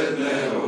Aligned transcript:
et 0.00 0.67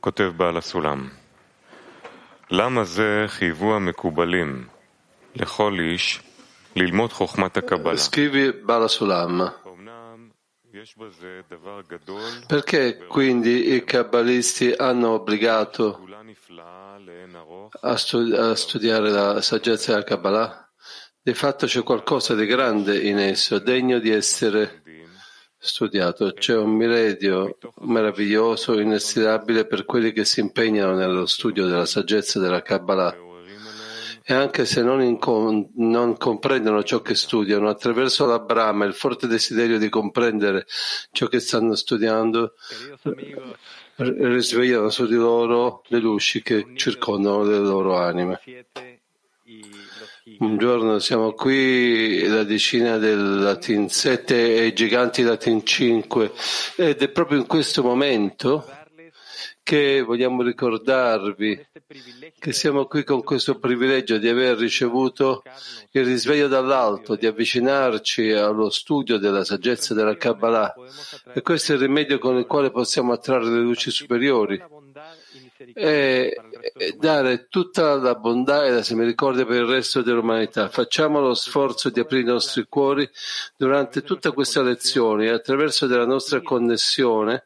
כותב 0.00 0.32
בעל 0.36 0.56
הסולם, 0.56 1.08
למה 2.50 2.84
זה 2.84 3.24
חייבו 3.28 3.76
המקובלים 3.76 4.66
לכל 5.34 5.76
איש 5.80 6.20
ללמוד 6.76 7.12
חוכמת 7.12 7.56
הקבלה? 7.56 7.94
Scrivi 7.94 8.52
Bala 8.66 8.88
Sulam. 8.88 9.52
Perché 12.46 12.98
quindi 13.08 13.74
i 13.74 13.84
kabbalisti 13.84 14.74
hanno 14.76 15.08
obbligato 15.10 16.06
a, 17.80 17.96
studi- 17.96 18.36
a 18.36 18.54
studiare 18.54 19.10
la 19.10 19.40
saggezza 19.40 19.92
della 19.92 20.04
Kabbalah? 20.04 20.70
Di 21.22 21.34
fatto 21.34 21.66
c'è 21.66 21.82
qualcosa 21.82 22.34
di 22.34 22.46
grande 22.46 23.00
in 23.00 23.18
esso, 23.18 23.58
degno 23.58 23.98
di 23.98 24.10
essere 24.10 24.82
studiato. 25.61 26.33
C'è 26.33 26.57
un 26.57 26.71
miradio 26.71 27.57
meraviglioso, 27.81 28.79
inestirabile 28.79 29.65
per 29.65 29.85
quelli 29.85 30.11
che 30.11 30.25
si 30.25 30.39
impegnano 30.39 30.95
nello 30.95 31.27
studio 31.27 31.67
della 31.67 31.85
saggezza 31.85 32.39
della 32.39 32.63
Kabbalah. 32.63 33.15
E 34.23 34.33
anche 34.33 34.65
se 34.65 34.81
non, 34.81 35.01
incom- 35.01 35.69
non 35.75 36.17
comprendono 36.17 36.83
ciò 36.83 37.01
che 37.01 37.15
studiano, 37.15 37.69
attraverso 37.69 38.25
la 38.25 38.39
Brahma, 38.39 38.85
il 38.85 38.93
forte 38.93 39.27
desiderio 39.27 39.77
di 39.77 39.89
comprendere 39.89 40.65
ciò 41.11 41.27
che 41.27 41.39
stanno 41.39 41.75
studiando, 41.75 42.53
risvegliano 43.95 44.89
su 44.89 45.05
di 45.05 45.15
loro 45.15 45.83
le 45.87 45.99
luci 45.99 46.41
che 46.41 46.67
circondano 46.75 47.43
le 47.43 47.57
loro 47.57 47.97
anime. 47.97 48.39
Un 50.37 50.59
giorno 50.59 50.99
siamo 50.99 51.33
qui, 51.33 52.27
la 52.27 52.43
decina 52.43 52.97
del 52.97 53.39
Latin 53.39 53.89
7 53.89 54.55
e 54.55 54.65
i 54.67 54.73
giganti 54.73 55.23
Latin 55.23 55.65
5, 55.65 56.31
ed 56.75 57.01
è 57.01 57.09
proprio 57.09 57.39
in 57.39 57.47
questo 57.47 57.81
momento 57.81 58.69
che 59.63 60.01
vogliamo 60.01 60.43
ricordarvi 60.43 61.69
che 62.37 62.53
siamo 62.53 62.85
qui 62.85 63.03
con 63.03 63.23
questo 63.23 63.57
privilegio 63.57 64.19
di 64.19 64.27
aver 64.27 64.57
ricevuto 64.57 65.41
il 65.89 66.05
risveglio 66.05 66.47
dall'alto, 66.47 67.15
di 67.15 67.25
avvicinarci 67.25 68.31
allo 68.31 68.69
studio 68.69 69.17
della 69.17 69.43
saggezza 69.43 69.95
della 69.95 70.17
Kabbalah. 70.17 70.75
E 71.33 71.41
questo 71.41 71.71
è 71.71 71.75
il 71.75 71.81
rimedio 71.81 72.19
con 72.19 72.37
il 72.37 72.45
quale 72.45 72.69
possiamo 72.69 73.11
attrarre 73.11 73.49
le 73.49 73.61
luci 73.61 73.89
superiori 73.89 74.61
e 75.73 76.35
dare 76.97 77.47
tutta 77.49 77.95
la 77.95 78.15
bontà 78.15 78.65
e 78.65 78.71
la 78.71 78.77
misericordia 78.77 79.45
per 79.45 79.61
il 79.61 79.67
resto 79.67 80.01
dell'umanità. 80.01 80.69
Facciamo 80.69 81.19
lo 81.19 81.33
sforzo 81.33 81.89
di 81.89 81.99
aprire 81.99 82.21
i 82.21 82.25
nostri 82.25 82.65
cuori 82.67 83.09
durante 83.55 84.01
tutta 84.03 84.31
questa 84.31 84.61
lezione 84.61 85.25
e 85.25 85.29
attraverso 85.29 85.87
la 85.87 86.05
nostra 86.05 86.41
connessione 86.41 87.43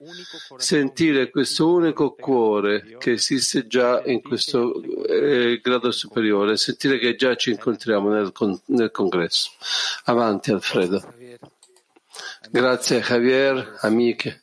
sentire 0.58 1.30
questo 1.30 1.70
unico 1.70 2.14
cuore 2.14 2.98
che 3.00 3.14
esiste 3.14 3.68
già 3.68 4.02
in 4.06 4.22
questo 4.22 4.82
eh, 5.08 5.60
grado 5.62 5.92
superiore, 5.92 6.58
sentire 6.58 6.98
che 6.98 7.16
già 7.16 7.36
ci 7.36 7.52
incontriamo 7.52 8.10
nel, 8.10 8.32
nel 8.68 8.92
congresso. 8.92 9.52
Avanti 10.06 10.52
Alfredo. 10.52 11.14
Grazie 12.50 13.02
Javier, 13.02 13.78
amiche, 13.82 14.42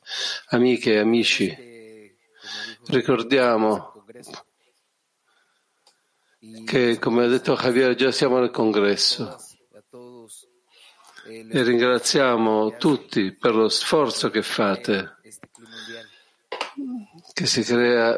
amiche 0.48 0.94
e 0.94 0.98
amici. 0.98 1.71
Ricordiamo 2.86 4.04
che, 6.64 6.98
come 6.98 7.24
ha 7.24 7.28
detto 7.28 7.54
Javier, 7.54 7.94
già 7.94 8.10
siamo 8.10 8.38
nel 8.38 8.50
congresso 8.50 9.36
e 11.24 11.62
ringraziamo 11.62 12.76
tutti 12.76 13.32
per 13.32 13.54
lo 13.54 13.68
sforzo 13.68 14.30
che 14.30 14.42
fate, 14.42 15.18
che 17.32 17.46
si 17.46 17.62
crea 17.62 18.16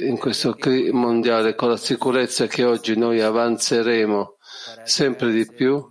in 0.00 0.16
questo 0.18 0.56
mondiale 0.92 1.54
con 1.54 1.68
la 1.68 1.76
sicurezza 1.76 2.46
che 2.46 2.64
oggi 2.64 2.96
noi 2.96 3.20
avanzeremo 3.20 4.38
sempre 4.84 5.30
di 5.30 5.46
più 5.46 5.86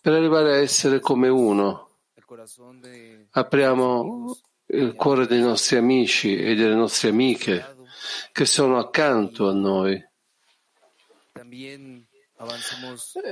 per 0.00 0.14
arrivare 0.14 0.54
a 0.54 0.60
essere 0.60 0.98
come 0.98 1.28
uno. 1.28 1.98
Apriamo 3.30 4.36
il 4.72 4.94
cuore 4.94 5.26
dei 5.26 5.40
nostri 5.40 5.76
amici 5.76 6.36
e 6.36 6.54
delle 6.54 6.74
nostre 6.74 7.08
amiche 7.08 7.76
che 8.32 8.44
sono 8.44 8.78
accanto 8.78 9.48
a 9.48 9.52
noi. 9.52 10.08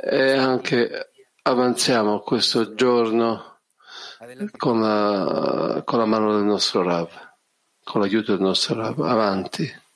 E 0.02 0.32
anche 0.32 1.10
avanziamo 1.42 2.20
questo 2.20 2.74
giorno 2.74 3.60
con 4.56 4.80
la, 4.80 5.82
con 5.84 5.98
la 5.98 6.04
mano 6.04 6.34
del 6.34 6.44
nostro 6.44 6.82
Rav, 6.82 7.10
con 7.84 8.00
l'aiuto 8.00 8.32
del 8.32 8.40
nostro 8.40 8.74
Rav. 8.74 9.00
Avanti. 9.00 9.86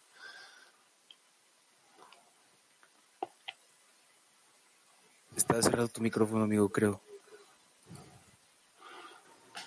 Está 5.35 5.61
cerrado 5.61 5.89
tu 5.89 6.01
micrófono, 6.03 6.45
amigo, 6.45 6.69
creo. 6.69 7.01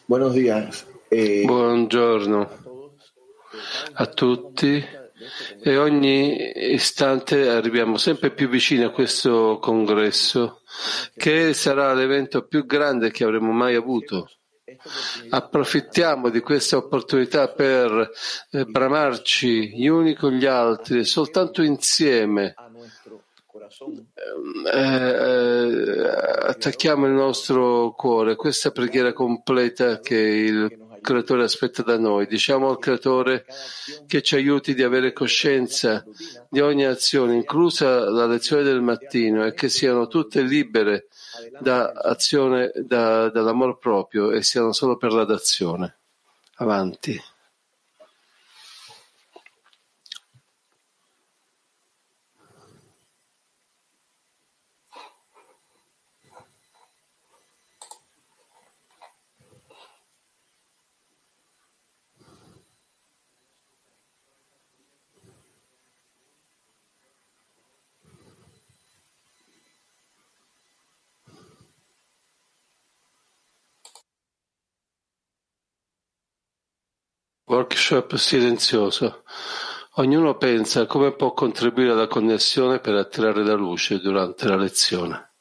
Buenos 0.08 0.34
días. 0.36 0.86
Buongiorno 1.08 2.50
a 3.94 4.06
tutti 4.08 4.84
e 5.62 5.78
ogni 5.78 6.52
istante 6.74 7.48
arriviamo 7.48 7.98
sempre 7.98 8.32
più 8.32 8.50
vicini 8.50 8.84
a 8.84 8.90
questo 8.90 9.60
congresso 9.62 10.62
che 11.16 11.54
sarà 11.54 11.94
l'evento 11.94 12.48
più 12.48 12.66
grande 12.66 13.12
che 13.12 13.24
avremo 13.24 13.52
mai 13.52 13.76
avuto. 13.76 14.30
Approfittiamo 15.30 16.30
di 16.30 16.40
questa 16.40 16.78
opportunità 16.78 17.50
per 17.50 18.10
eh, 18.50 18.66
bramarci 18.66 19.76
gli 19.76 19.88
uni 19.88 20.16
con 20.16 20.34
gli 20.34 20.46
altri, 20.46 21.06
soltanto 21.06 21.62
insieme. 21.62 22.56
Eh, 24.74 24.80
eh, 24.80 26.08
attacchiamo 26.48 27.06
il 27.06 27.14
nostro 27.14 27.94
cuore, 27.96 28.36
questa 28.36 28.72
preghiera 28.72 29.14
completa 29.14 30.00
che 30.00 30.18
il 30.18 30.85
creatore 31.06 31.44
aspetta 31.44 31.84
da 31.84 31.98
noi. 31.98 32.26
Diciamo 32.26 32.70
al 32.70 32.80
creatore 32.80 33.46
che 34.08 34.22
ci 34.22 34.36
aiuti 34.36 34.74
di 34.74 34.84
avere 34.84 35.14
coscienza 35.14 36.04
di 36.50 36.60
ogni 36.60 36.86
azione, 36.86 37.36
inclusa 37.36 38.10
la 38.10 38.26
lezione 38.26 38.64
del 38.64 38.82
mattino, 38.82 39.46
e 39.46 39.54
che 39.54 39.70
siano 39.70 40.08
tutte 40.08 40.42
libere 40.42 41.08
da 41.60 41.92
azione, 41.92 42.72
da, 42.76 43.30
dall'amor 43.30 43.78
proprio 43.78 44.32
e 44.32 44.42
siano 44.42 44.74
solo 44.74 44.98
per 44.98 45.14
la 45.14 45.26
dazione. 45.26 45.98
Avanti. 46.56 47.22
Workshop 77.56 78.16
silenzioso. 78.16 79.24
Ognuno 79.94 80.36
pensa 80.36 80.82
a 80.82 80.86
come 80.86 81.14
può 81.16 81.32
contribuire 81.34 81.92
alla 81.92 82.08
connessione 82.08 82.80
per 82.80 82.96
attirare 82.96 83.46
la 83.46 83.54
luce 83.54 84.02
durante 84.02 84.46
la 84.46 84.58
lezione. 84.58 85.35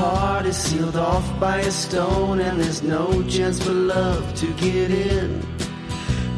Heart 0.00 0.46
is 0.46 0.56
sealed 0.56 0.96
off 0.96 1.26
by 1.38 1.58
a 1.58 1.70
stone 1.70 2.40
and 2.40 2.60
there's 2.60 2.82
no 2.82 3.22
chance 3.24 3.62
for 3.62 3.72
love 3.72 4.34
to 4.34 4.46
get 4.54 4.90
in. 4.90 5.42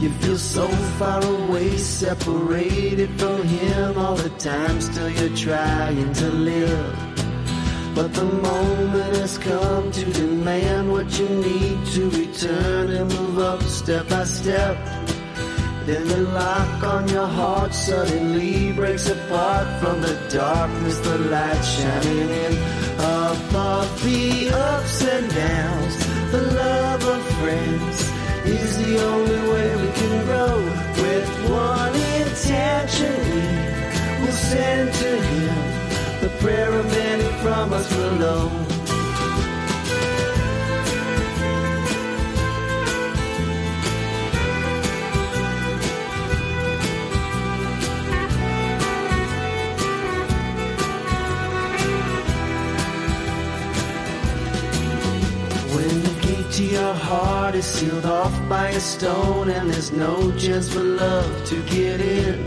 You 0.00 0.10
feel 0.20 0.36
so 0.36 0.66
far 0.98 1.24
away, 1.24 1.76
separated 1.76 3.10
from 3.20 3.42
him 3.44 3.96
all 3.96 4.16
the 4.16 4.30
time, 4.30 4.80
still 4.80 5.08
you're 5.08 5.36
trying 5.36 6.12
to 6.12 6.28
live. 6.50 7.12
But 7.94 8.12
the 8.14 8.24
moment 8.24 9.16
has 9.16 9.38
come 9.38 9.92
to 9.92 10.04
demand 10.12 10.90
what 10.90 11.08
you 11.18 11.28
need 11.28 11.86
to 11.94 12.10
return 12.10 12.90
and 12.90 13.08
move 13.12 13.38
up 13.38 13.62
step 13.62 14.08
by 14.08 14.24
step. 14.24 15.01
Then 15.86 16.06
the 16.06 16.18
lock 16.18 16.84
on 16.84 17.08
your 17.08 17.26
heart 17.26 17.74
suddenly 17.74 18.72
breaks 18.72 19.08
apart 19.08 19.66
from 19.80 20.00
the 20.00 20.14
darkness, 20.30 20.98
the 21.00 21.18
light 21.18 21.60
shining 21.60 22.28
in. 22.30 22.52
Above 22.98 23.90
the 24.04 24.50
ups 24.54 25.02
and 25.02 25.28
downs, 25.34 25.96
the 26.30 26.42
love 26.54 27.04
of 27.04 27.24
friends 27.40 27.96
is 28.46 28.78
the 28.78 29.04
only 29.04 29.40
way 29.50 29.76
we 29.82 29.92
can 29.92 30.24
grow. 30.24 30.56
With 31.02 31.50
one 31.50 31.94
intention, 32.22 33.18
we 34.20 34.26
will 34.26 34.32
send 34.32 34.94
to 34.94 35.10
Him 35.20 36.20
the 36.20 36.30
prayer 36.38 36.72
of 36.72 36.86
many 36.86 37.24
from 37.42 37.72
us 37.72 37.88
below. 37.88 38.71
Is 57.62 57.68
sealed 57.78 58.06
off 58.06 58.34
by 58.48 58.68
a 58.70 58.80
stone 58.80 59.48
and 59.48 59.70
there's 59.70 59.92
no 59.92 60.14
chance 60.36 60.72
for 60.72 60.82
love 60.82 61.32
to 61.44 61.56
get 61.74 62.00
in. 62.00 62.38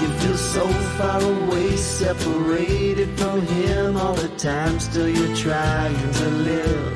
You 0.00 0.08
feel 0.20 0.36
so 0.36 0.66
far 0.96 1.20
away, 1.20 1.76
separated 1.76 3.08
from 3.18 3.40
him 3.42 3.96
all 3.96 4.14
the 4.14 4.32
time, 4.36 4.78
still 4.78 5.08
you're 5.08 5.36
trying 5.36 6.12
to 6.20 6.28
live. 6.50 6.94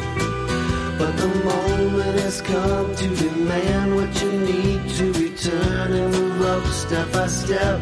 But 0.98 1.12
the 1.16 1.32
moment 1.52 2.20
has 2.20 2.40
come 2.42 2.94
to 2.94 3.08
demand 3.24 3.96
what 3.96 4.12
you 4.22 4.32
need 4.52 4.80
to 4.98 5.06
return 5.24 5.92
and 6.00 6.12
move 6.14 6.42
up 6.42 6.64
step 6.66 7.12
by 7.12 7.26
step. 7.26 7.78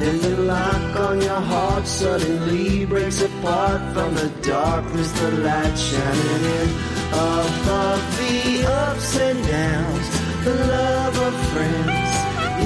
Then 0.00 0.16
the 0.20 0.36
lock 0.52 0.96
on 1.08 1.20
your 1.20 1.42
heart 1.52 1.86
suddenly 1.86 2.84
breaks 2.86 3.20
apart 3.22 3.80
from 3.94 4.14
the 4.14 4.28
darkness, 4.42 5.10
the 5.20 5.30
light 5.46 5.76
shining 5.76 6.44
in. 6.58 6.97
Above 7.12 8.18
the 8.18 8.64
ups 8.66 9.18
and 9.18 9.38
downs, 9.46 10.06
the 10.44 10.54
love 10.54 11.18
of 11.18 11.34
friends 11.52 12.10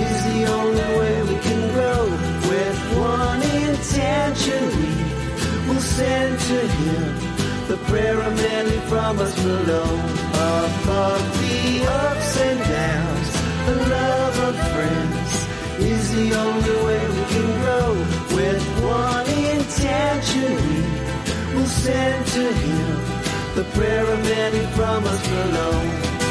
is 0.04 0.24
the 0.32 0.46
only 0.46 0.88
way 0.98 1.22
we 1.22 1.36
can 1.46 1.62
grow. 1.74 2.04
With 2.50 2.78
one 2.98 3.42
intention, 3.42 4.62
we 4.78 5.68
will 5.68 5.80
send 5.80 6.38
to 6.40 6.58
Him 6.78 7.32
the 7.68 7.76
prayer 7.88 8.20
of 8.20 8.34
many 8.36 8.78
from 8.90 9.18
us 9.18 9.34
below. 9.42 9.90
Above 10.34 11.24
the 11.40 11.86
ups 11.86 12.40
and 12.40 12.58
downs, 12.60 13.28
the 13.66 13.76
love 13.88 14.36
of 14.48 14.54
friends 14.74 15.30
is 15.78 16.14
the 16.14 16.34
only 16.34 16.76
way 16.86 17.02
we 17.16 17.24
can 17.34 17.48
grow. 17.62 17.88
With 18.36 18.64
one 18.82 19.28
intention, 19.56 20.52
we 21.52 21.54
will 21.54 21.66
send 21.66 22.26
to 22.26 22.52
Him 22.52 23.21
the 23.54 23.64
prayer 23.64 24.06
of 24.06 24.22
many 24.22 24.64
from 24.74 25.04
us 25.04 25.28
below. 25.28 26.21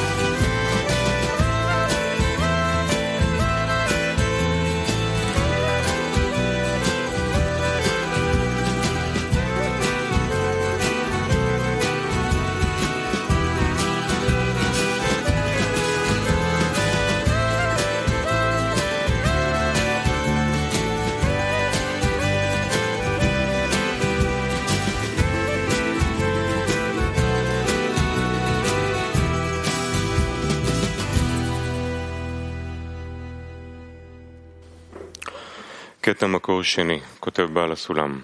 קטע 36.10 36.26
מקור 36.26 36.62
שני, 36.62 37.00
כותב 37.20 37.42
בעל 37.42 37.72
הסולם. 37.72 38.20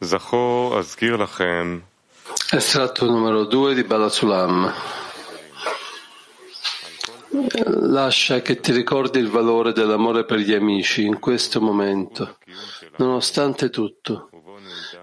זכור, 0.00 0.78
אזכיר 0.78 1.16
לכם, 1.16 1.78
Estratto 2.52 3.06
numero 3.06 3.44
2 3.44 3.74
di 3.74 3.84
Balasulam. 3.84 4.72
Lascia 7.66 8.40
che 8.40 8.60
ti 8.60 8.72
ricordi 8.72 9.18
il 9.18 9.28
valore 9.28 9.72
dell'amore 9.72 10.24
per 10.24 10.38
gli 10.38 10.52
amici 10.52 11.04
in 11.04 11.18
questo 11.18 11.60
momento, 11.60 12.38
nonostante 12.98 13.70
tutto, 13.70 14.30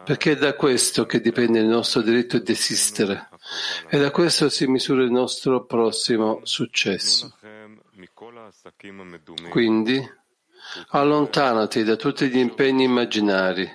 perché 0.05 0.31
è 0.31 0.35
da 0.38 0.55
questo 0.55 1.05
che 1.05 1.19
dipende 1.19 1.59
il 1.59 1.65
nostro 1.65 2.01
diritto 2.01 2.39
di 2.39 2.51
esistere 2.51 3.29
e 3.89 4.00
da 4.00 4.11
questo 4.11 4.50
si 4.50 4.65
misura 4.67 5.03
il 5.03 5.11
nostro 5.11 5.65
prossimo 5.65 6.39
successo. 6.43 7.35
Quindi, 9.50 10.09
allontanati 10.90 11.85
da 11.85 11.96
tutti 11.96 12.28
gli 12.28 12.38
impegni 12.38 12.85
immaginari 12.85 13.68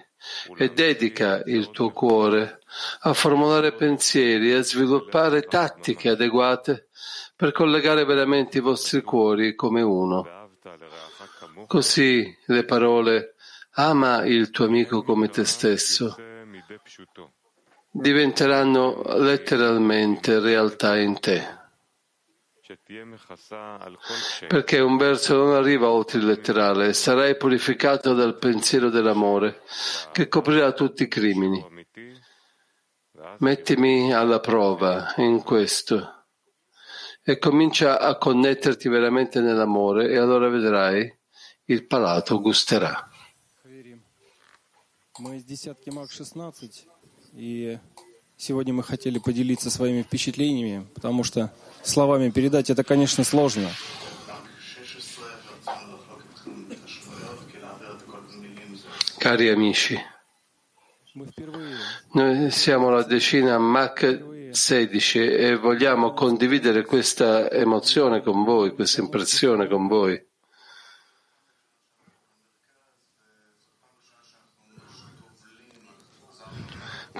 e 0.56 0.70
dedica 0.70 1.42
il 1.46 1.72
tuo 1.72 1.92
cuore 1.92 2.60
a 3.02 3.14
formulare 3.14 3.74
pensieri 3.74 4.52
e 4.52 4.56
a 4.56 4.64
sviluppare 4.64 5.42
tattiche 5.42 6.10
adeguate 6.10 6.88
per 7.36 7.52
collegare 7.52 8.06
veramente 8.06 8.60
i 8.60 8.62
vostri 8.62 9.02
cuori 9.02 9.56
come 9.56 9.82
uno. 9.82 10.50
Così 11.68 12.38
le 12.46 12.66
parole 12.66 13.36
ama 13.76 14.26
il 14.26 14.50
tuo 14.52 14.66
amico 14.66 15.04
come 15.04 15.30
te 15.30 15.46
stesso 15.46 16.16
diventeranno 17.92 19.02
letteralmente 19.18 20.40
realtà 20.40 20.98
in 20.98 21.20
te. 21.20 21.61
Perché 24.49 24.81
un 24.81 24.97
verso 24.97 25.37
non 25.37 25.55
arriva 25.55 25.89
oltre 25.89 26.19
il 26.19 26.27
letterale, 26.27 26.93
sarai 26.95 27.37
purificato 27.37 28.13
dal 28.13 28.39
pensiero 28.39 28.91
dell'amore 28.91 29.63
che 30.11 30.27
coprirà 30.27 30.73
tutti 30.73 31.05
i 31.05 31.09
crimini. 31.09 31.65
Mettimi 33.39 34.13
alla 34.13 34.41
prova 34.41 35.15
in 35.19 35.43
questo 35.43 36.25
e 37.23 37.39
comincia 37.39 38.01
a 38.01 38.17
connetterti 38.17 38.89
veramente 38.89 39.41
nell'amore 39.41 40.09
e 40.11 40.17
allora 40.17 40.49
vedrai 40.49 41.13
il 41.65 41.87
palato 41.87 42.41
gusterà. 42.41 43.11
Мы 45.19 45.37
из 45.39 45.45
десятки 45.45 45.89
МАК-16, 45.89 46.87
и 47.33 47.79
сегодня 48.37 48.75
мы 48.75 48.83
хотели 48.83 49.19
поделиться 49.19 49.71
своими 49.71 50.03
впечатлениями, 50.03 50.87
потому 50.95 51.25
что 51.25 51.55
словами 51.83 52.31
передать 52.31 52.71
это, 52.71 52.85
конечно, 52.85 53.25
сложно. 53.25 53.69
Cari 59.19 59.49
amici, 59.49 59.99
Мы 61.15 61.27
впервые 61.27 61.75
noi 62.13 62.51
siamo 62.51 62.91
la 62.91 63.03
decina 63.03 63.59
Mach 63.59 64.05
16 64.51 65.19
e 65.19 65.57
vogliamo 65.57 66.13
condividere 66.13 66.85
questa 66.85 67.51
emozione 67.51 68.23
con 68.23 68.45
voi, 68.45 68.73
questa 68.73 69.01
impressione 69.01 69.67
con 69.67 69.89
voi. 69.89 70.23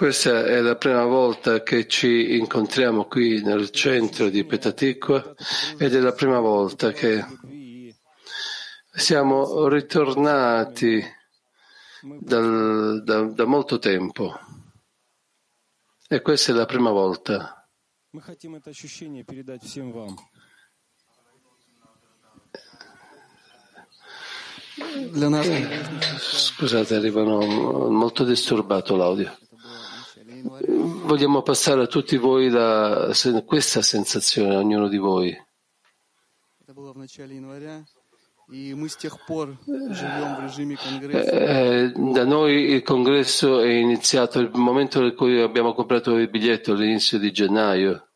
Questa 0.02 0.46
è 0.46 0.60
la 0.62 0.78
prima 0.78 1.06
volta 1.06 1.62
che 1.62 1.86
ci 1.86 2.36
incontriamo 2.36 3.06
qui 3.06 3.44
nel 3.44 3.70
centro 3.70 4.30
di 4.30 4.44
Petatikwa 4.44 5.36
ed 5.78 5.94
è 5.94 6.00
la 6.00 6.12
prima 6.14 6.40
volta 6.40 6.92
che 6.92 7.24
siamo 8.92 9.68
ritornati 9.68 11.06
dal, 12.20 13.04
da, 13.04 13.22
da 13.26 13.46
molto 13.46 13.78
tempo 13.78 14.40
e 16.08 16.20
questa 16.22 16.52
è 16.52 16.56
la 16.56 16.66
prima 16.66 16.90
volta. 16.90 17.70
Scusate, 26.18 26.96
arrivano 26.96 27.38
molto 27.92 28.24
disturbato 28.24 28.96
l'audio 28.96 29.38
vogliamo 30.42 31.42
passare 31.42 31.84
a 31.84 31.88
tutti 31.88 32.18
voi 32.18 32.50
la, 32.50 33.12
questa 33.46 33.82
sensazione, 33.82 34.56
a 34.56 34.60
ognuno 34.60 34.88
di 34.88 34.98
voi. 34.98 35.38
Eh, 41.10 41.84
eh, 41.84 41.92
da 41.96 42.26
noi 42.26 42.72
il 42.72 42.84
congresso 42.84 43.62
è 43.62 43.70
iniziato 43.70 44.40
il 44.40 44.52
momento 44.54 45.02
in 45.04 45.16
cui 45.16 45.42
abbiamo 45.42 45.74
comprato 45.74 46.18
il 46.18 46.30
biglietto 46.30 46.74
all'inizio 46.74 47.18
di 47.18 47.32
gennaio. 47.32 48.08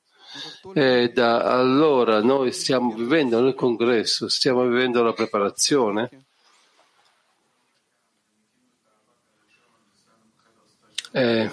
E 0.73 1.11
da 1.13 1.43
allora 1.43 2.21
noi 2.21 2.51
stiamo 2.51 2.93
vivendo 2.93 3.39
nel 3.39 3.53
congresso, 3.53 4.27
stiamo 4.27 4.65
vivendo 4.67 5.01
la 5.03 5.13
preparazione. 5.13 6.09
Eh, 11.11 11.49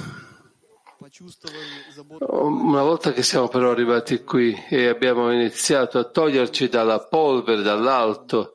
Oh, 2.19 2.47
una 2.47 2.83
volta 2.83 3.13
che 3.13 3.23
siamo 3.23 3.49
però 3.49 3.71
arrivati 3.71 4.25
qui 4.25 4.55
e 4.69 4.89
abbiamo 4.89 5.33
iniziato 5.33 5.99
a 5.99 6.05
toglierci 6.05 6.69
dalla 6.69 6.99
polvere, 6.99 7.63
dall'alto, 7.63 8.55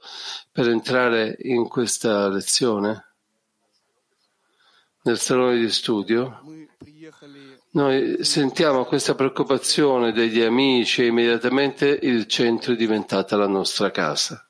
per 0.52 0.68
entrare 0.68 1.38
in 1.42 1.68
questa 1.68 2.28
lezione, 2.28 3.14
nel 5.04 5.18
salone 5.18 5.58
di 5.58 5.70
studio, 5.70 6.42
noi 7.72 8.24
sentiamo 8.24 8.86
questa 8.86 9.16
preoccupazione 9.16 10.12
degli 10.12 10.42
amici 10.42 11.04
e 11.04 11.08
immediatamente 11.08 11.88
il 12.02 12.26
centro 12.28 12.74
è 12.74 12.76
diventata 12.76 13.38
la 13.38 13.48
nostra 13.48 13.92
casa. 13.92 14.46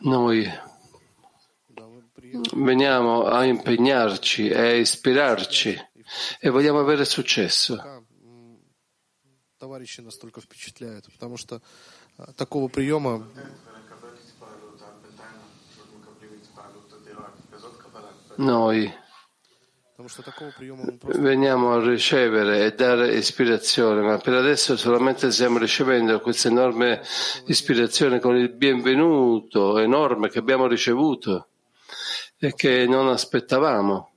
Noi 0.00 0.46
veniamo 2.55 3.25
a 3.25 3.43
impegnarci 3.45 4.47
e 4.49 4.57
a 4.59 4.75
ispirarci 4.75 5.77
e 6.39 6.49
vogliamo 6.49 6.79
avere 6.79 7.05
successo. 7.05 7.75
пока, 7.77 8.01
м, 8.23 8.59
товарищи 9.59 10.01
настолько 10.01 10.41
впечатляют, 10.41 11.05
потому 11.11 11.37
что 11.37 11.61
а, 12.17 12.31
такого 12.33 12.67
приема 12.67 13.25
Noi 18.37 18.91
потому 19.91 20.09
что 20.09 20.23
такого 20.23 20.51
приема 20.57 20.83
мы 20.85 20.97
просто 20.97 21.21
veniamo 21.21 21.73
a 21.73 21.79
ricevere 21.79 22.65
e 22.65 22.71
dare 22.73 23.15
ispirazione, 23.15 24.01
ma 24.01 24.17
per 24.17 24.33
adesso 24.33 24.75
solamente 24.75 25.31
stiamo 25.31 25.59
ricevendo 25.59 26.19
questa 26.19 26.47
enorme 26.47 27.01
ispirazione 27.45 28.19
con 28.19 28.35
il 28.35 28.49
benvenuto 28.49 29.77
enorme 29.77 30.29
che 30.29 30.39
abbiamo 30.39 30.65
ricevuto 30.67 31.47
e 32.38 32.54
che 32.54 32.86
non 32.86 33.08
aspettavamo. 33.08 34.10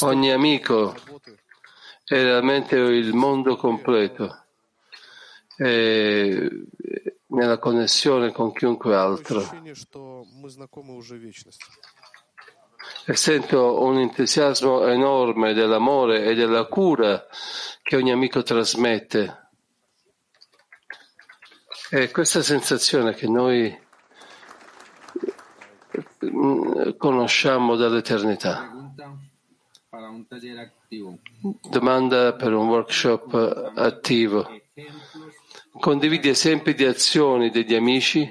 Ogni 0.00 0.32
amico 0.32 0.94
è 2.04 2.14
realmente 2.14 2.76
il 2.76 3.14
mondo 3.14 3.56
completo, 3.56 4.44
e 5.56 6.66
nella 7.26 7.58
connessione 7.58 8.32
con 8.32 8.52
chiunque 8.52 8.94
altro. 8.94 9.40
E 13.04 13.16
sento 13.16 13.82
un 13.82 13.98
entusiasmo 13.98 14.86
enorme 14.86 15.54
dell'amore 15.54 16.24
e 16.24 16.34
della 16.34 16.66
cura 16.66 17.26
che 17.82 17.96
ogni 17.96 18.12
amico 18.12 18.42
trasmette. 18.42 19.50
E 21.90 22.10
questa 22.10 22.42
sensazione 22.42 23.12
che 23.14 23.28
noi 23.28 23.76
mm, 26.24 26.90
conosciamo 26.96 27.74
dall'eternità. 27.74 28.70
Domanda 31.68 32.34
per 32.34 32.52
un 32.54 32.68
workshop 32.68 33.72
attivo. 33.74 34.48
Condividi 35.80 36.28
esempi 36.28 36.74
di 36.74 36.84
azioni 36.84 37.50
degli 37.50 37.74
amici 37.74 38.30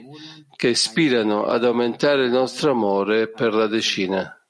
che 0.55 0.69
ispirano 0.69 1.45
ad 1.45 1.65
aumentare 1.65 2.25
il 2.25 2.31
nostro 2.31 2.71
amore 2.71 3.27
per 3.27 3.53
la 3.53 3.67
decina. 3.67 4.40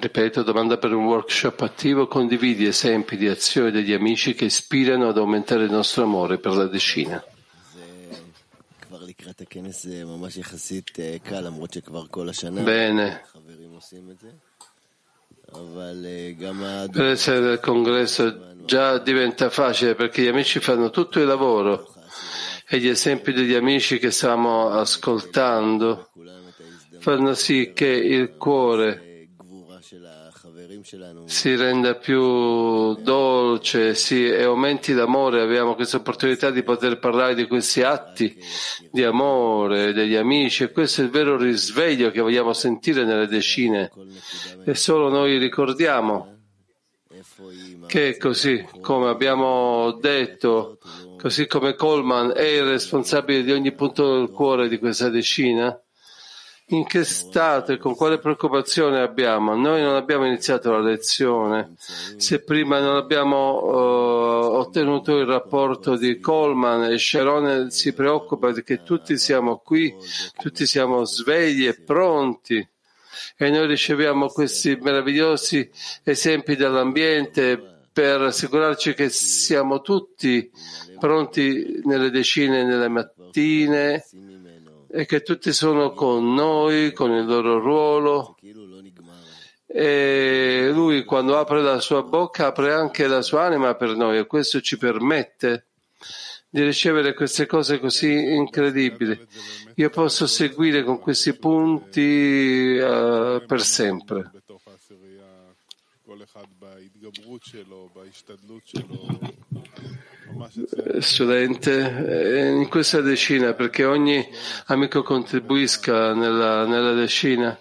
Ripeto, 0.00 0.44
domanda 0.44 0.78
per 0.78 0.94
un 0.94 1.06
workshop 1.06 1.60
attivo, 1.62 2.06
condividi 2.06 2.66
esempi 2.66 3.16
di 3.16 3.26
azioni 3.26 3.72
degli 3.72 3.92
amici 3.92 4.32
che 4.32 4.44
ispirano 4.44 5.08
ad 5.08 5.18
aumentare 5.18 5.64
il 5.64 5.72
nostro 5.72 6.04
amore 6.04 6.38
per 6.38 6.54
la 6.54 6.66
decina. 6.66 7.22
Bene. 12.62 13.24
Per 16.92 17.04
essere 17.04 17.40
del 17.40 17.60
congresso 17.60 18.54
già 18.64 18.98
diventa 18.98 19.50
facile 19.50 19.96
perché 19.96 20.22
gli 20.22 20.28
amici 20.28 20.60
fanno 20.60 20.90
tutto 20.90 21.18
il 21.18 21.26
lavoro 21.26 21.92
e 22.68 22.78
gli 22.78 22.86
esempi 22.86 23.32
degli 23.32 23.54
amici 23.54 23.98
che 23.98 24.12
stiamo 24.12 24.68
ascoltando 24.68 26.10
fanno 26.98 27.34
sì 27.34 27.72
che 27.72 27.86
il 27.86 28.36
cuore 28.36 29.07
si 31.26 31.54
renda 31.54 31.96
più 31.96 32.94
dolce 32.94 33.94
si, 33.94 34.24
e 34.24 34.44
aumenti 34.44 34.94
d'amore. 34.94 35.42
Abbiamo 35.42 35.74
questa 35.74 35.98
opportunità 35.98 36.50
di 36.50 36.62
poter 36.62 36.98
parlare 36.98 37.34
di 37.34 37.46
questi 37.46 37.82
atti 37.82 38.34
di 38.90 39.04
amore, 39.04 39.92
degli 39.92 40.14
amici 40.14 40.62
e 40.62 40.70
questo 40.70 41.02
è 41.02 41.04
il 41.04 41.10
vero 41.10 41.36
risveglio 41.36 42.10
che 42.10 42.22
vogliamo 42.22 42.54
sentire 42.54 43.04
nelle 43.04 43.26
decine. 43.26 43.90
e 44.64 44.74
solo 44.74 45.10
noi 45.10 45.36
ricordiamo 45.36 46.36
che 47.86 48.16
così 48.16 48.66
come 48.80 49.10
abbiamo 49.10 49.92
detto, 50.00 50.78
così 51.18 51.46
come 51.46 51.74
Coleman 51.74 52.32
è 52.34 52.44
il 52.44 52.64
responsabile 52.64 53.42
di 53.42 53.52
ogni 53.52 53.74
punto 53.74 54.16
del 54.16 54.30
cuore 54.30 54.68
di 54.68 54.78
questa 54.78 55.10
decina, 55.10 55.78
in 56.70 56.84
che 56.84 57.04
stato 57.04 57.72
e 57.72 57.78
con 57.78 57.94
quale 57.94 58.18
preoccupazione 58.18 59.00
abbiamo. 59.00 59.54
Noi 59.54 59.82
non 59.82 59.94
abbiamo 59.94 60.26
iniziato 60.26 60.70
la 60.70 60.80
lezione. 60.80 61.74
Se 61.78 62.42
prima 62.42 62.80
non 62.80 62.96
abbiamo 62.96 63.62
uh, 63.62 64.56
ottenuto 64.58 65.16
il 65.16 65.26
rapporto 65.26 65.96
di 65.96 66.18
Coleman 66.18 66.84
e 66.84 66.98
Sharon 66.98 67.70
si 67.70 67.92
preoccupa 67.94 68.52
che 68.52 68.82
tutti 68.82 69.16
siamo 69.16 69.58
qui, 69.58 69.94
tutti 70.36 70.66
siamo 70.66 71.04
svegli 71.04 71.66
e 71.66 71.80
pronti. 71.80 72.66
E 73.36 73.50
noi 73.50 73.66
riceviamo 73.66 74.26
questi 74.28 74.76
meravigliosi 74.80 75.70
esempi 76.04 76.54
dall'ambiente 76.54 77.86
per 77.92 78.20
assicurarci 78.20 78.94
che 78.94 79.08
siamo 79.08 79.80
tutti 79.80 80.50
pronti 80.98 81.80
nelle 81.84 82.10
decine 82.10 82.60
e 82.60 82.64
nelle 82.64 82.88
mattine 82.88 84.04
e 84.90 85.06
che 85.06 85.22
tutti 85.22 85.52
sono 85.52 85.92
con 85.92 86.34
noi, 86.34 86.92
con 86.92 87.12
il 87.12 87.26
loro 87.26 87.58
ruolo. 87.58 88.36
E 89.66 90.70
lui 90.72 91.04
quando 91.04 91.36
apre 91.36 91.60
la 91.60 91.78
sua 91.80 92.02
bocca 92.02 92.46
apre 92.46 92.72
anche 92.72 93.06
la 93.06 93.20
sua 93.20 93.44
anima 93.44 93.74
per 93.74 93.94
noi 93.94 94.16
e 94.16 94.26
questo 94.26 94.62
ci 94.62 94.78
permette 94.78 95.66
di 96.48 96.62
ricevere 96.62 97.12
queste 97.12 97.44
cose 97.44 97.78
così 97.78 98.10
incredibili. 98.10 99.26
Io 99.74 99.90
posso 99.90 100.26
seguire 100.26 100.82
con 100.82 100.98
questi 100.98 101.36
punti 101.36 102.78
uh, 102.80 103.44
per 103.46 103.60
sempre. 103.60 104.30
Studente, 110.98 112.54
in 112.60 112.68
questa 112.68 113.00
decina, 113.00 113.54
perché 113.54 113.84
ogni 113.84 114.26
amico 114.66 115.02
contribuisca 115.02 116.14
nella, 116.14 116.66
nella 116.66 116.92
decina, 116.92 117.58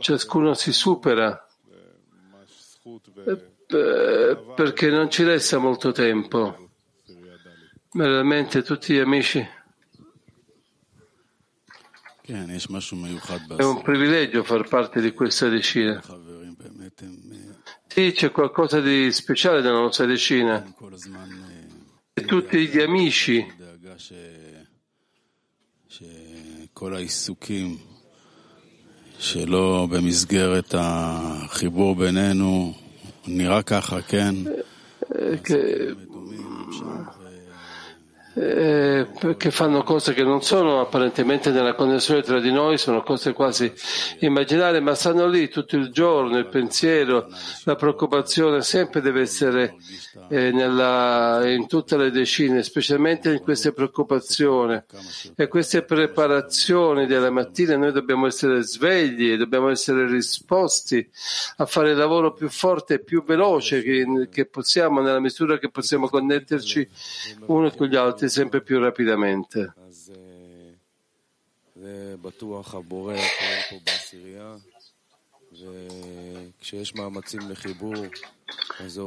ciascuno 0.00 0.54
si 0.54 0.72
supera 0.72 1.46
perché 4.54 4.90
non 4.90 5.10
ci 5.10 5.24
resta 5.24 5.58
molto 5.58 5.90
tempo. 5.92 6.70
Veramente 7.92 8.62
tutti 8.62 8.94
gli 8.94 8.98
amici. 8.98 9.46
È 12.22 13.62
un 13.62 13.82
privilegio 13.82 14.42
far 14.44 14.68
parte 14.68 15.00
di 15.00 15.12
questa 15.12 15.48
decina. 15.48 16.02
Sì, 17.86 18.12
c'è 18.12 18.30
qualcosa 18.30 18.80
di 18.80 19.10
speciale 19.12 19.62
nella 19.62 19.78
nostra 19.78 20.06
decina 20.06 20.62
E 22.15 22.21
tutti 22.25 22.67
gli 22.67 22.81
amici 22.81 23.45
שלא 29.19 29.87
במסגרת 29.91 30.75
החיבור 30.77 31.95
בינינו, 31.95 32.73
נראה 33.27 33.61
ככה, 33.61 34.01
כן? 34.01 34.35
Eh, 38.38 39.06
che 39.38 39.50
fanno 39.50 39.82
cose 39.82 40.12
che 40.12 40.22
non 40.22 40.42
sono 40.42 40.80
apparentemente 40.80 41.50
nella 41.50 41.74
connessione 41.74 42.20
tra 42.20 42.38
di 42.38 42.52
noi, 42.52 42.76
sono 42.76 43.02
cose 43.02 43.32
quasi 43.32 43.72
immaginarie, 44.20 44.80
ma 44.80 44.94
stanno 44.94 45.26
lì 45.26 45.48
tutto 45.48 45.76
il 45.76 45.90
giorno, 45.90 46.36
il 46.36 46.46
pensiero, 46.46 47.28
la 47.64 47.76
preoccupazione 47.76 48.60
sempre 48.60 49.00
deve 49.00 49.22
essere 49.22 49.76
eh, 50.28 50.50
nella, 50.50 51.48
in 51.48 51.66
tutte 51.66 51.96
le 51.96 52.10
decine, 52.10 52.62
specialmente 52.62 53.32
in 53.32 53.40
queste 53.40 53.72
preoccupazioni 53.72 54.82
e 55.34 55.48
queste 55.48 55.82
preparazioni 55.82 57.06
della 57.06 57.30
mattina. 57.30 57.76
Noi 57.76 57.92
dobbiamo 57.92 58.26
essere 58.26 58.60
svegli, 58.62 59.36
dobbiamo 59.36 59.70
essere 59.70 60.06
risposti 60.06 61.08
a 61.56 61.64
fare 61.64 61.92
il 61.92 61.96
lavoro 61.96 62.34
più 62.34 62.50
forte 62.50 62.94
e 62.94 63.02
più 63.02 63.24
veloce 63.24 63.80
che, 63.80 64.28
che 64.30 64.44
possiamo 64.44 65.00
nella 65.00 65.20
misura 65.20 65.58
che 65.58 65.70
possiamo 65.70 66.08
connetterci 66.08 66.86
uno 67.46 67.70
con 67.70 67.86
gli 67.86 67.96
altri 67.96 68.25
sempre 68.27 68.61
più 68.61 68.79
rapidamente. 68.79 69.73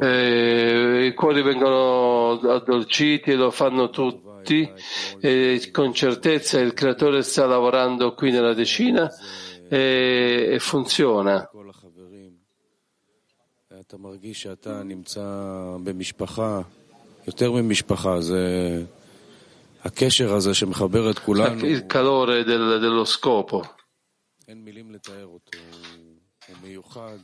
Eh, 0.00 1.06
I 1.06 1.14
cuori 1.14 1.42
vengono 1.42 2.32
addolciti 2.40 3.30
e 3.30 3.34
lo 3.34 3.50
fanno 3.50 3.90
tutti 3.90 4.70
e 5.20 5.68
con 5.72 5.94
certezza 5.94 6.60
il 6.60 6.74
creatore 6.74 7.22
sta 7.22 7.46
lavorando 7.46 8.14
qui 8.14 8.30
nella 8.30 8.54
decina 8.54 9.10
e, 9.68 10.50
e 10.52 10.58
funziona. 10.58 11.48
אתה 13.80 13.98
מרגיש 13.98 14.42
שאתה 14.42 14.82
נמצא 14.82 15.20
במשפחה, 15.84 16.60
יותר 17.26 17.52
ממשפחה, 17.52 18.20
זה 18.20 18.82
Il 21.74 21.86
calore 21.86 22.44
del, 22.44 22.78
dello 22.80 23.04
scopo. 23.04 23.62
אין 24.48 24.64
מילים 24.64 24.90
לתאר 24.90 25.26
אותו, 25.26 25.58
הוא 26.48 26.56
מיוחד, 26.62 27.18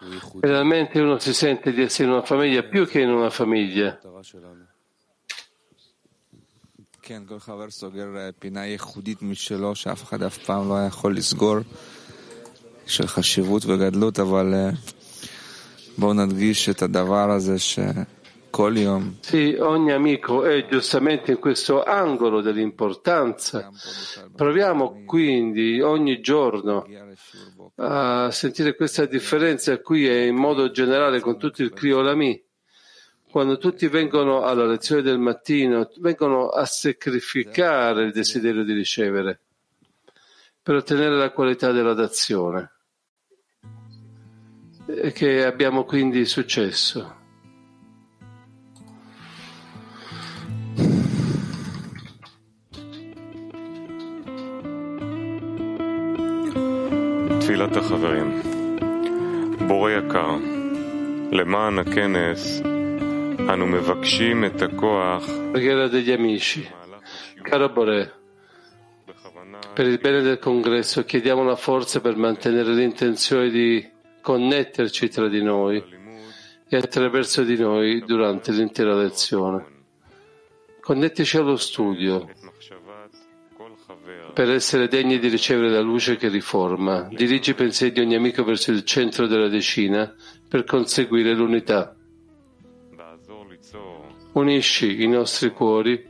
הוא 0.00 0.14
ייחודי. 0.14 0.48
Realmente 0.48 1.00
uno 1.00 1.18
si 1.18 1.34
sente 1.34 1.72
di 1.72 1.82
essere 1.82 2.08
in 2.08 2.14
una 2.14 2.22
famiglia 2.22 2.62
più 2.62 2.86
che 2.86 3.00
in 3.00 3.10
una 3.10 3.30
famiglia. 3.30 3.88
המטרה 3.88 4.22
שלנו. 4.22 4.64
כן, 7.02 7.22
כל 7.28 7.38
חבר 7.38 7.70
סוגר 7.70 8.06
פינה 8.38 8.66
ייחודית 8.66 9.22
משלו, 9.22 9.74
שאף 9.74 10.02
אחד 10.02 10.22
אף 10.22 10.38
פעם 10.38 10.68
לא 10.68 10.76
היה 10.76 10.86
יכול 10.86 11.16
לסגור, 11.16 11.56
של 12.86 13.06
חשיבות 13.06 13.64
וגדלות, 13.66 14.20
אבל 14.20 14.54
אה, 14.54 14.70
בואו 15.98 16.12
נדגיש 16.14 16.68
את 16.68 16.82
הדבר 16.82 17.30
הזה 17.30 17.58
שכל 17.58 17.90
יום 17.90 18.15
Sì, 19.19 19.55
ogni 19.59 19.91
amico 19.91 20.43
è 20.43 20.65
giustamente 20.65 21.29
in 21.31 21.37
questo 21.37 21.83
angolo 21.83 22.41
dell'importanza. 22.41 23.69
Proviamo 24.35 25.03
quindi 25.05 25.79
ogni 25.79 26.19
giorno 26.21 26.87
a 27.75 28.31
sentire 28.31 28.75
questa 28.75 29.05
differenza 29.05 29.79
qui 29.79 30.09
e 30.09 30.25
in 30.25 30.35
modo 30.35 30.71
generale 30.71 31.19
con 31.19 31.37
tutto 31.37 31.61
il 31.61 31.71
Criolami. 31.71 32.43
Quando 33.29 33.59
tutti 33.59 33.87
vengono 33.87 34.41
alla 34.41 34.65
lezione 34.65 35.03
del 35.03 35.19
mattino, 35.19 35.91
vengono 35.99 36.47
a 36.47 36.65
sacrificare 36.65 38.05
il 38.05 38.11
desiderio 38.11 38.63
di 38.63 38.73
ricevere 38.73 39.39
per 40.63 40.75
ottenere 40.75 41.15
la 41.15 41.29
qualità 41.29 41.71
della 41.71 41.93
dazione. 41.93 42.71
Che 45.13 45.45
abbiamo 45.45 45.83
quindi 45.83 46.25
successo. 46.25 47.25
תפילת 57.66 57.76
החברים. 57.76 58.42
בורא 59.68 59.90
יקר, 59.90 60.36
למען 61.32 61.78
הכנס 61.78 62.62
אנו 63.52 63.66
מבקשים 63.66 64.44
את 64.44 64.62
הכוח 64.62 65.28
Preghiera 65.52 65.88
degli 65.88 66.12
amici. 66.12 66.68
Caro 67.42 67.68
Boré, 67.70 68.12
per 69.74 69.86
il 69.86 69.98
bene 69.98 70.20
del 70.22 70.38
congresso 70.38 71.04
chiediamo 71.04 71.42
la 71.42 71.56
forza 71.56 72.00
per 72.00 72.16
mantenere 72.16 72.72
l'intenzione 72.74 73.50
di 73.50 73.90
connetterci 74.20 75.08
tra 75.08 75.28
di 75.28 75.42
noi 75.42 75.82
e 76.68 76.76
attraverso 76.76 77.42
di 77.42 77.58
noi 77.58 78.04
durante 78.04 78.52
l'intera 78.52 78.94
lezione. 78.94 79.66
Connettici 80.80 81.36
allo 81.38 81.56
studio 81.56 82.28
per 84.33 84.51
essere 84.51 84.87
degni 84.87 85.19
di 85.19 85.27
ricevere 85.29 85.69
la 85.69 85.81
luce 85.81 86.15
che 86.15 86.29
riforma. 86.29 87.07
Dirigi 87.11 87.51
i 87.51 87.55
pensieri 87.55 87.91
di 87.91 88.01
ogni 88.01 88.15
amico 88.15 88.43
verso 88.43 88.71
il 88.71 88.83
centro 88.83 89.27
della 89.27 89.47
decina 89.47 90.13
per 90.47 90.63
conseguire 90.63 91.33
l'unità. 91.33 91.95
Unisci 94.33 95.01
i 95.01 95.07
nostri 95.07 95.49
cuori 95.51 96.05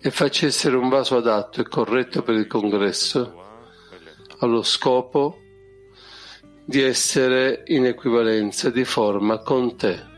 e 0.00 0.10
facci 0.10 0.46
essere 0.46 0.76
un 0.76 0.88
vaso 0.88 1.16
adatto 1.16 1.60
e 1.60 1.68
corretto 1.68 2.22
per 2.22 2.34
il 2.34 2.46
congresso, 2.46 3.34
allo 4.38 4.62
scopo 4.62 5.38
di 6.64 6.80
essere 6.80 7.64
in 7.66 7.84
equivalenza 7.84 8.70
di 8.70 8.84
forma 8.84 9.40
con 9.40 9.76
te. 9.76 10.09